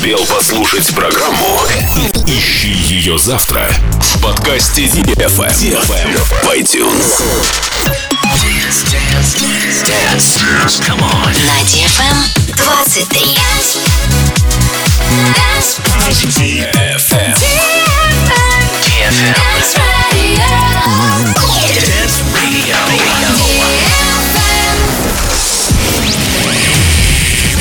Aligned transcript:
успел 0.00 0.24
послушать 0.24 0.94
программу? 0.94 1.60
Ищи 2.26 2.72
ее 2.72 3.18
завтра 3.18 3.68
в 4.00 4.22
подкасте 4.22 4.84
DFM, 4.86 5.50
DFM 5.60 6.16
в 6.16 6.48
iTunes. 6.56 7.20
Dance, 8.32 8.80
dance, 8.86 9.36
dance, 9.36 9.84
dance, 9.84 10.40
dance, 10.40 10.80
come 10.80 11.02
on. 11.02 11.28
На 11.44 11.60
DFM 11.68 12.16
23. 12.56 13.36
Dance. 15.34 15.76
DFM. 16.38 17.34
DFM. 18.80 19.34
Dance 19.52 19.76
Radio. 20.12 20.48
Dance 21.84 22.18
Radio. 22.32 22.78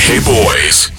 Hey 0.07 0.19
boys. 0.21 0.98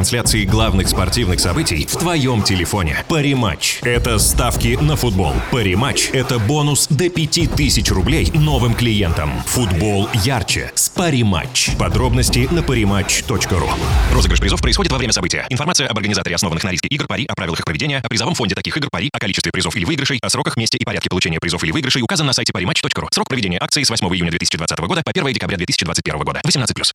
трансляции 0.00 0.46
главных 0.46 0.88
спортивных 0.88 1.40
событий 1.40 1.86
в 1.86 1.94
твоем 1.94 2.42
телефоне. 2.42 3.04
Париматч– 3.06 3.80
это 3.82 4.18
ставки 4.18 4.78
на 4.80 4.96
футбол. 4.96 5.34
Париматч– 5.50 6.08
это 6.14 6.38
бонус 6.38 6.86
до 6.88 7.10
5000 7.10 7.90
рублей 7.90 8.30
новым 8.32 8.72
клиентам. 8.72 9.30
Футбол 9.44 10.08
ярче 10.24 10.72
с 10.74 10.88
Париматч. 10.88 11.76
Подробности 11.76 12.48
на 12.50 12.60
parimatch.ru 12.60 13.68
Розыгрыш 14.10 14.40
призов 14.40 14.62
происходит 14.62 14.90
во 14.90 14.96
время 14.96 15.12
события. 15.12 15.46
Информация 15.50 15.86
об 15.86 15.98
организаторе 15.98 16.34
основанных 16.34 16.64
на 16.64 16.70
риске 16.70 16.88
игр 16.88 17.06
пари, 17.06 17.26
о 17.26 17.34
правилах 17.34 17.58
их 17.58 17.66
проведения, 17.66 17.98
о 17.98 18.08
призовом 18.08 18.34
фонде 18.34 18.54
таких 18.54 18.74
игр 18.78 18.88
пари, 18.90 19.10
о 19.12 19.18
количестве 19.18 19.52
призов 19.52 19.76
или 19.76 19.84
выигрышей, 19.84 20.18
о 20.22 20.30
сроках, 20.30 20.56
месте 20.56 20.78
и 20.78 20.84
порядке 20.86 21.10
получения 21.10 21.40
призов 21.40 21.62
или 21.62 21.72
выигрышей 21.72 22.00
указан 22.00 22.26
на 22.26 22.32
сайте 22.32 22.52
parimatch.ru. 22.52 23.06
Срок 23.10 23.28
проведения 23.28 23.58
акции 23.60 23.82
с 23.82 23.90
8 23.90 24.06
июня 24.14 24.30
2020 24.30 24.78
года 24.78 25.02
по 25.04 25.10
1 25.10 25.30
декабря 25.34 25.58
2021 25.58 26.20
года. 26.20 26.40
18+. 26.46 26.94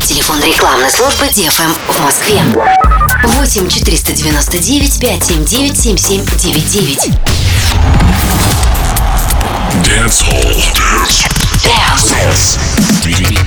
Телефон 0.00 0.42
рекламной 0.42 0.90
службы 0.90 1.26
DFM 1.26 1.81
в 1.88 2.00
Москве. 2.00 2.42
8 3.24 3.68
499 3.68 5.00
579 5.00 5.80
7799. 5.80 7.10
Dance 9.82 10.22
Hall. 10.22 10.62
Dance. 11.62 12.08
Dance. 12.10 12.58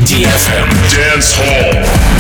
DFM. 0.05 0.69
Dance 0.89 1.33
Hall. 1.37 2.14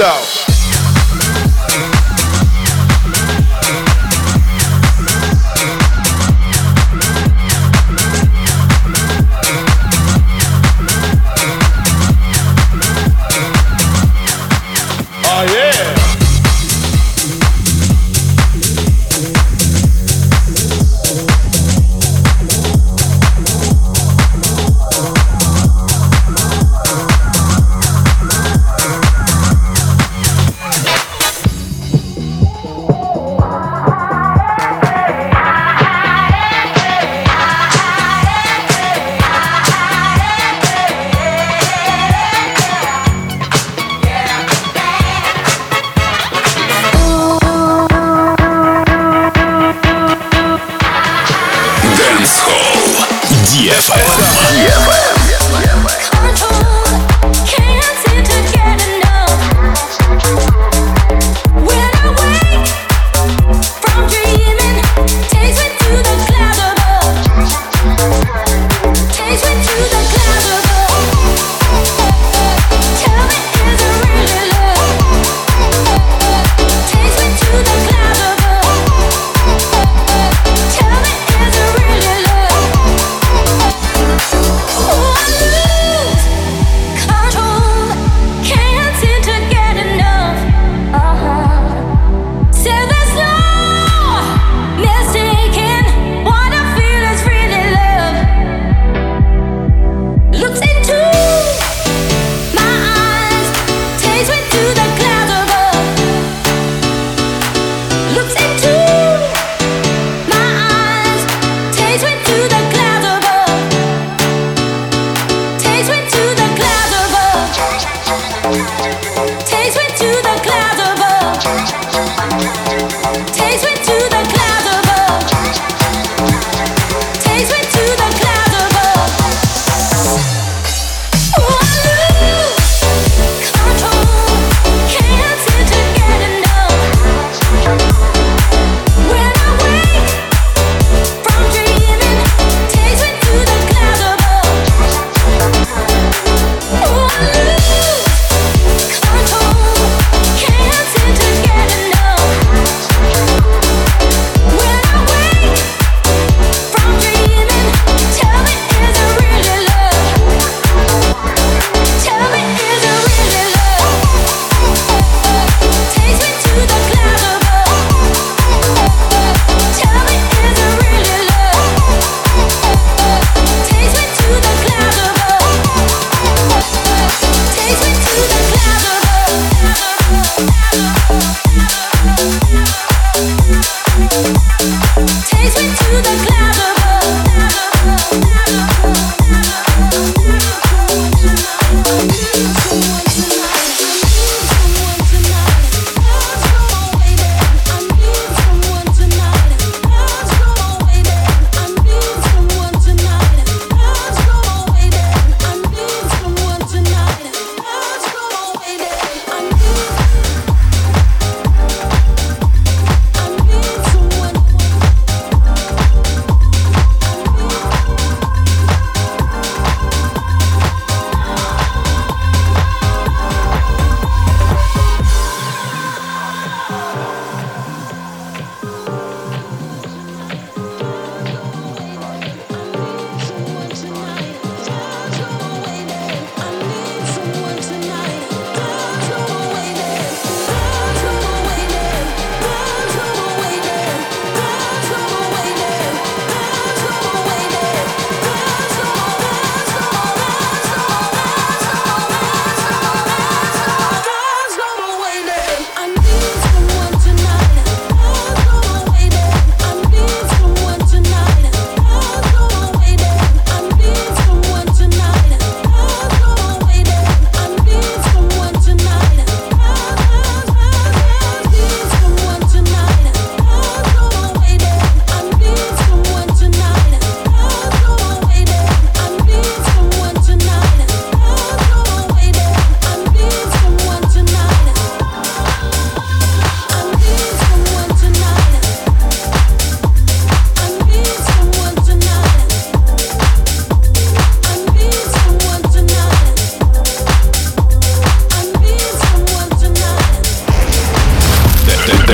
Out. 0.00 0.23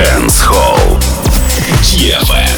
Dance 0.03 0.41
Hall. 0.41 0.97
DFM. 1.85 2.50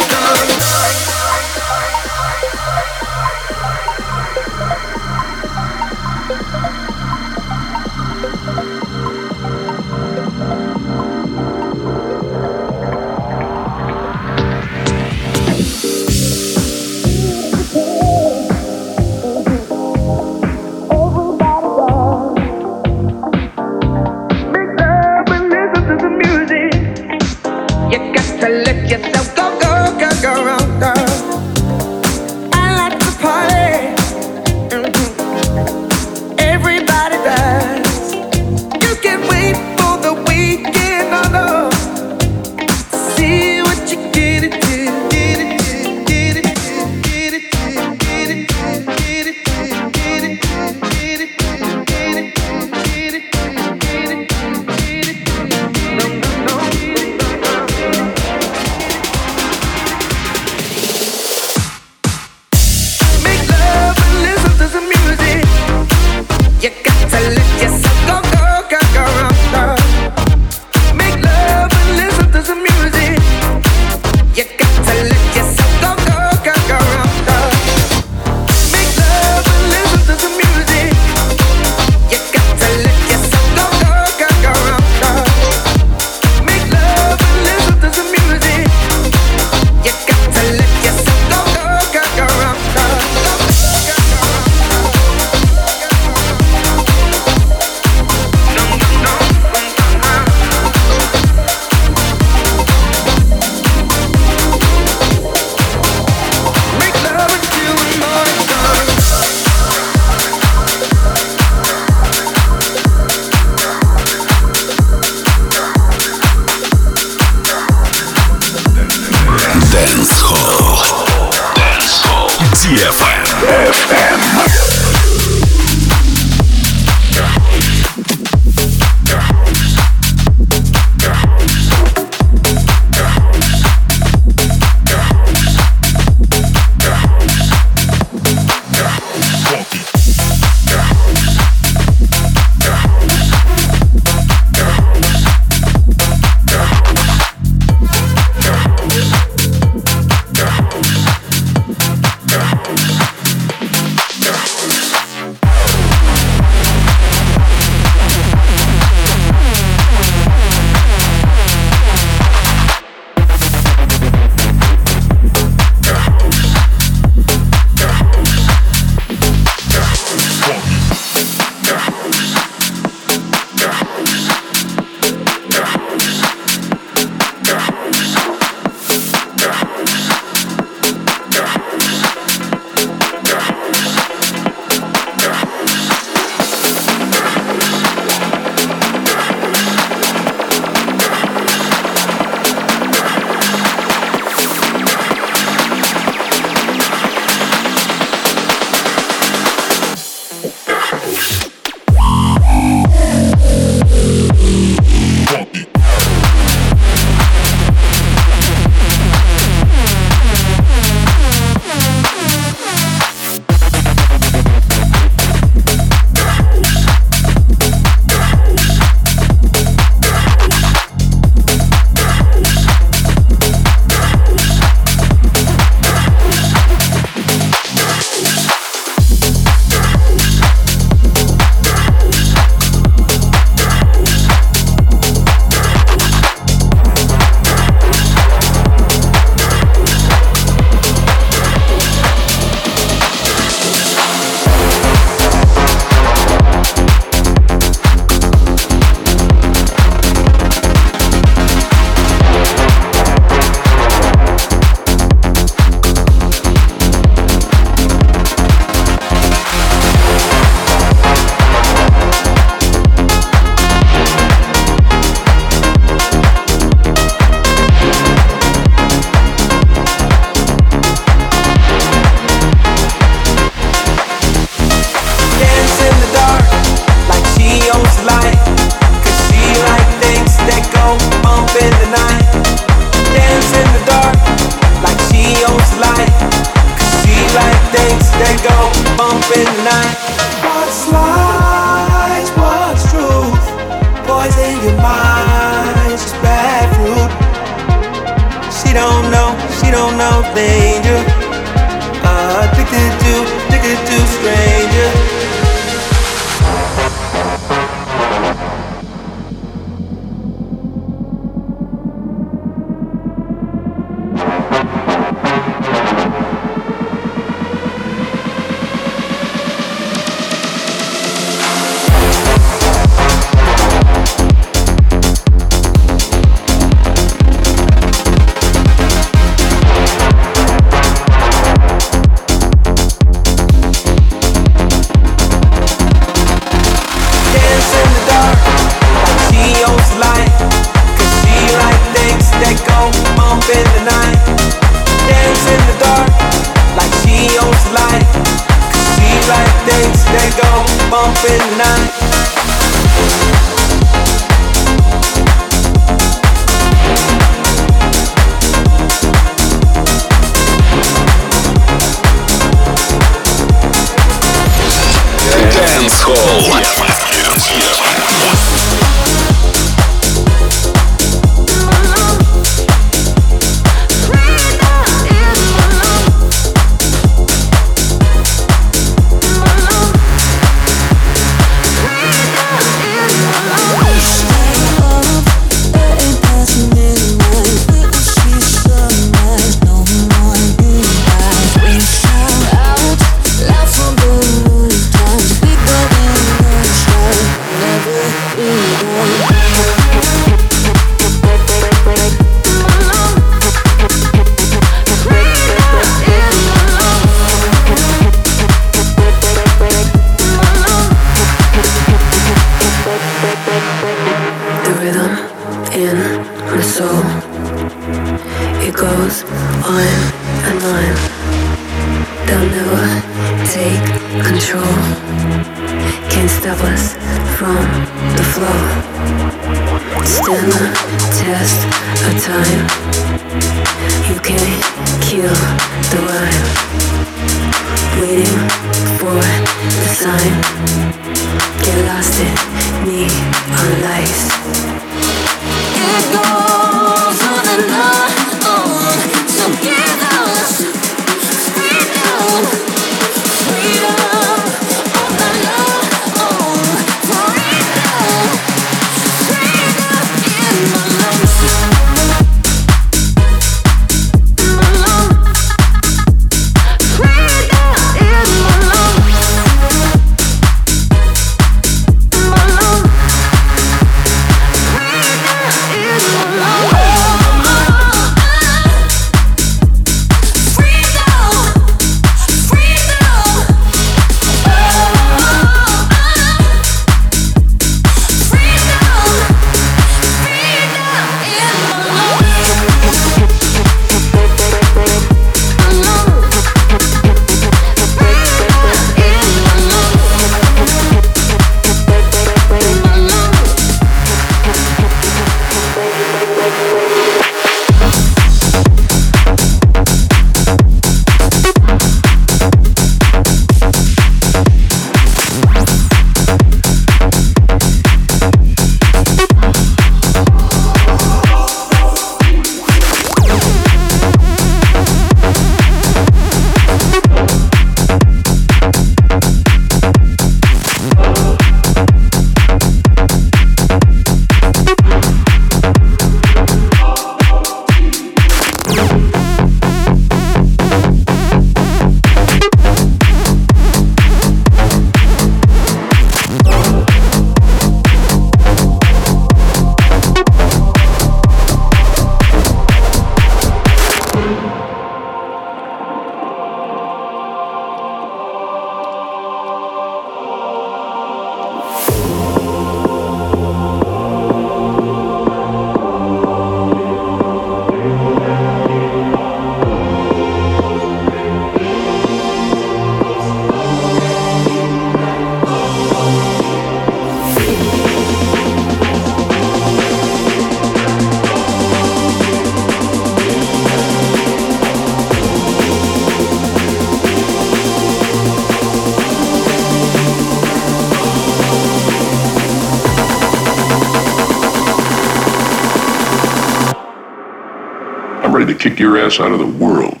I'm 598.31 598.37
ready 598.37 598.53
to 598.53 598.57
kick 598.57 598.79
your 598.79 598.97
ass 598.97 599.19
out 599.19 599.33
of 599.33 599.39
the 599.39 599.45
world. 599.45 600.00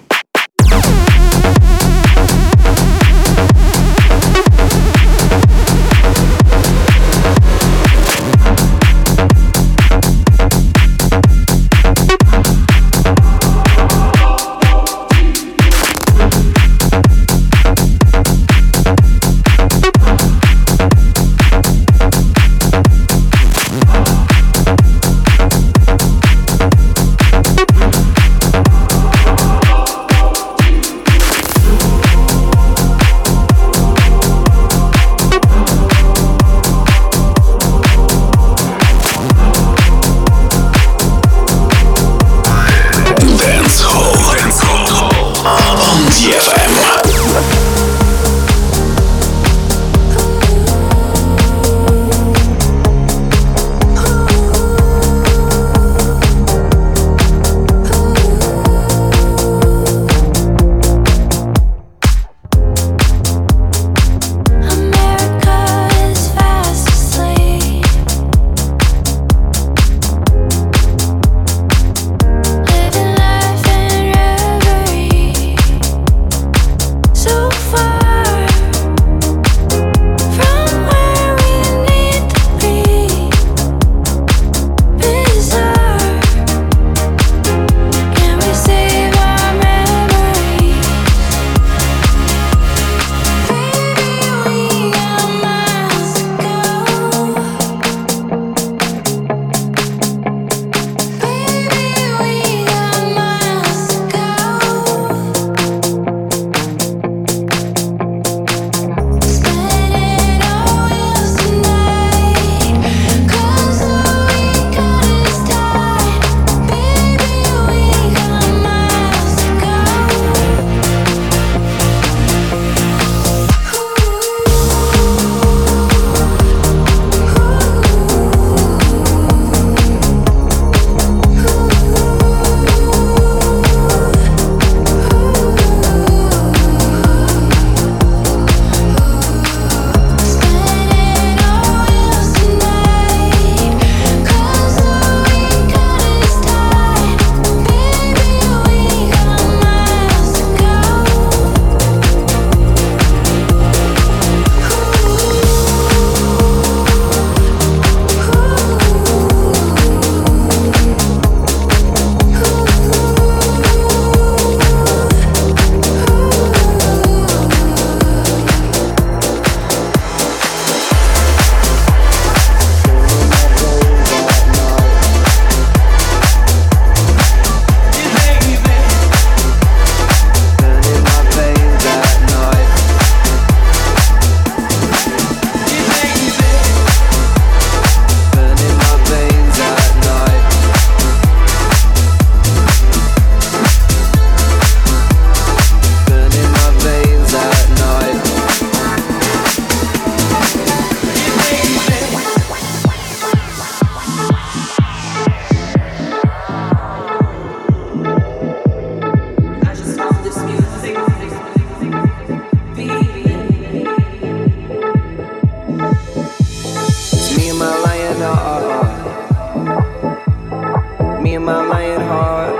me 221.21 221.35
and 221.35 221.45
my 221.45 221.63
lion 221.67 222.01
heart. 222.01 222.55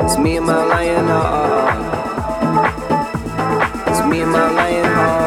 It's 0.00 0.18
me 0.18 0.36
and 0.36 0.46
my 0.46 0.64
lion 0.64 1.06
heart. 1.06 1.78
It's 3.88 4.04
me 4.04 4.22
and 4.22 4.32
my 4.32 4.50
lion 4.50 4.84
heart. 4.84 5.23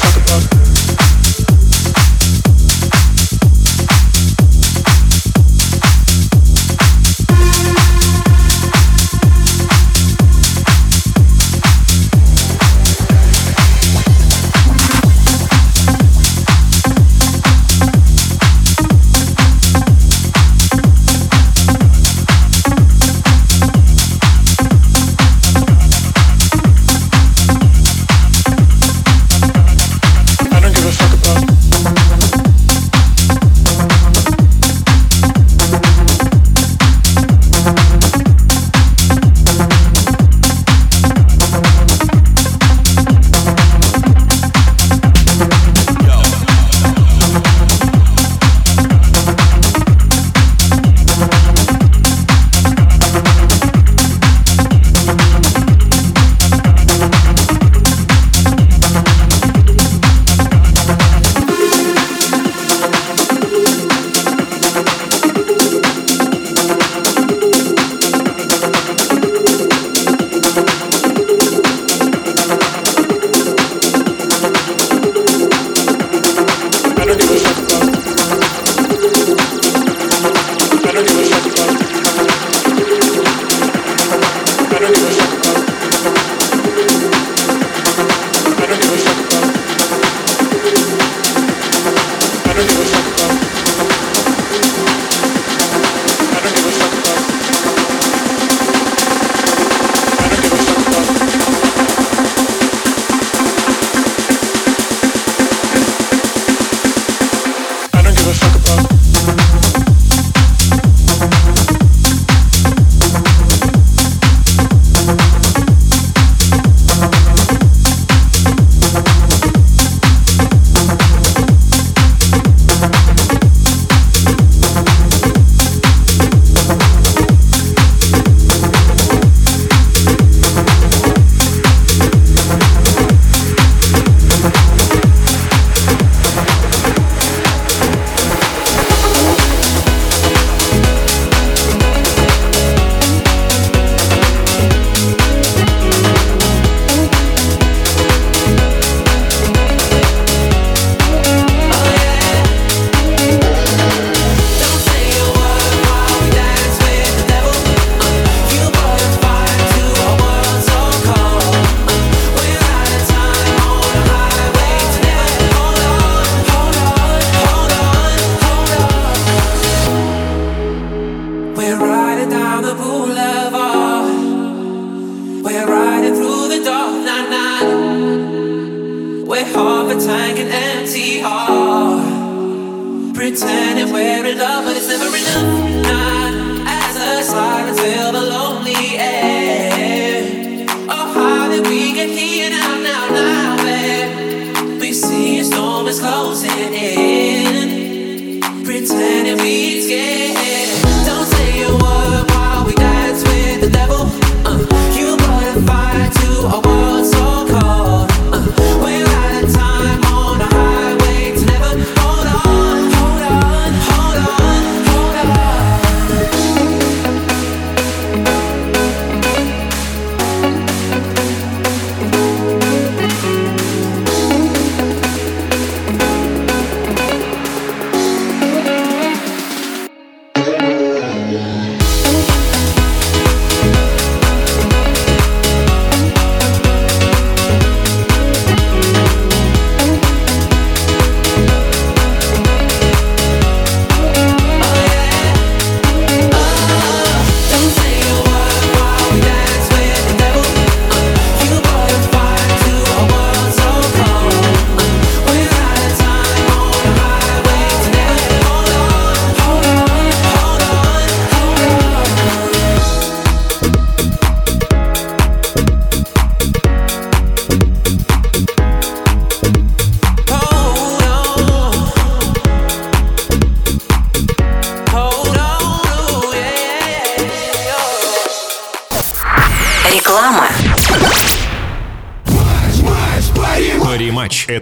talk 0.00 0.16
about 0.16 0.59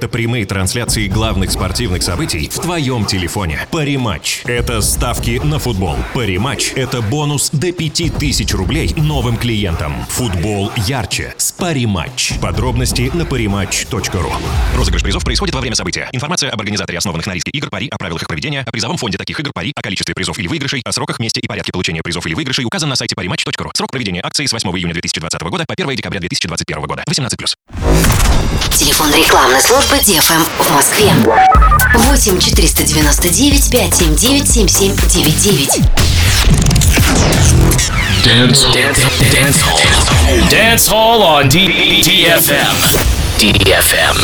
прямые 0.09 0.45
трансляции 0.47 1.07
главных 1.07 1.51
спортивных 1.51 2.03
событий 2.03 2.49
в 2.49 2.59
твоем 2.59 3.05
телефоне. 3.05 3.67
Париматч– 3.71 4.43
это 4.45 4.81
ставки 4.81 5.41
на 5.45 5.59
футбол. 5.59 5.97
Париматч– 6.15 6.73
это 6.75 7.03
бонус 7.03 7.51
до 7.51 7.73
5000 7.73 8.53
рублей 8.55 8.95
новым 8.97 9.37
клиентам. 9.37 9.93
Футбол 10.09 10.73
ярче 10.77 11.35
Париматч. 11.59 12.35
Подробности 12.41 13.11
на 13.15 13.23
parimatch.ru 13.23 14.33
Розыгрыш 14.77 15.03
призов 15.03 15.25
происходит 15.25 15.57
во 15.57 15.61
время 15.61 15.75
события. 15.75 16.09
Информация 16.13 16.51
об 16.51 16.61
организаторе 16.61 16.99
основанных 16.99 17.27
на 17.27 17.33
риске 17.33 17.51
игр 17.51 17.69
Пари, 17.69 17.89
о 17.89 17.99
правилах 17.99 18.23
их 18.23 18.29
проведения, 18.29 18.61
о 18.61 18.71
призовом 18.71 18.97
фонде 18.97 19.19
таких 19.19 19.41
игр 19.41 19.51
Пари, 19.53 19.73
о 19.75 19.83
количестве 19.83 20.15
призов 20.15 20.39
или 20.39 20.47
выигрышей, 20.47 20.83
о 20.85 20.93
сроках, 20.93 21.19
месте 21.19 21.41
и 21.41 21.49
порядке 21.49 21.73
получения 21.73 22.01
призов 22.01 22.25
или 22.27 22.35
выигрышей 22.35 22.65
указан 22.65 22.89
на 22.89 22.95
сайте 22.95 23.17
parimatch.ru. 23.17 23.71
Срок 23.75 23.91
проведения 23.91 24.21
акции 24.23 24.47
с 24.47 24.53
8 24.53 24.71
июня 24.71 24.93
2020 24.93 25.43
года 25.43 25.65
по 25.67 25.75
1 25.75 25.97
декабря 25.97 26.21
2021 26.21 26.83
года. 26.85 27.03
18+. 27.09 27.29
Телефон 28.77 29.13
рекламной 29.13 29.61
службы 29.61 29.97
DFM 29.97 30.47
в 30.61 30.73
Москве. 30.73 31.13
8 31.95 32.39
499 32.39 33.71
579 33.71 34.49
7799. 34.49 36.78
Dance, 38.23 38.65
dance, 38.75 38.99
dance 39.33 39.61
hall. 39.63 40.49
Dance 40.51 40.87
hall 40.89 41.23
on 41.23 41.49
D- 41.49 42.03
DFM. 42.03 42.75
DFM. 43.39 44.19